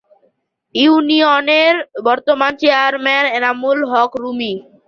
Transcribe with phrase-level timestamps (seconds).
[0.75, 1.75] ইউনিয়নের
[2.07, 4.53] বর্তমান চেয়ারম্যান এনামুল হক রুমি।